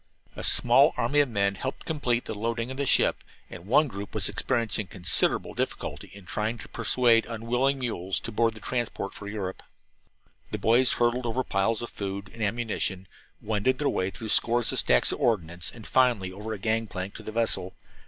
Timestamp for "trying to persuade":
6.25-7.27